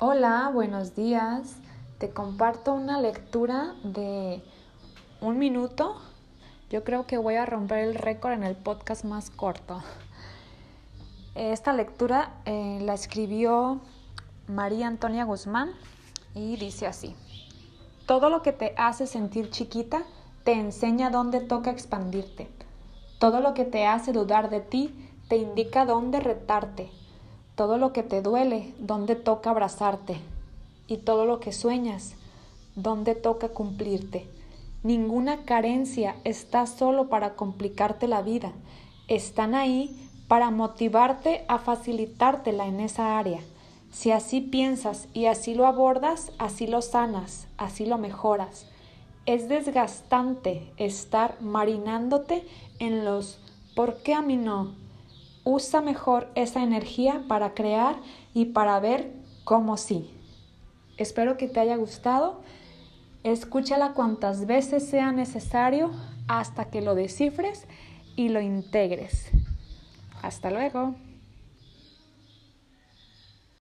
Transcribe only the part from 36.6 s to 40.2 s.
solo para complicarte la vida, están ahí